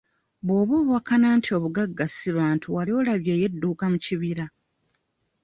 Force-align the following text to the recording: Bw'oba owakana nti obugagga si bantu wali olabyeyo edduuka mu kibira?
Bw'oba 0.45 0.73
owakana 0.83 1.27
nti 1.37 1.49
obugagga 1.57 2.05
si 2.09 2.29
bantu 2.37 2.65
wali 2.75 2.91
olabyeyo 2.99 3.43
edduuka 3.49 3.85
mu 3.91 3.97
kibira? 4.05 4.45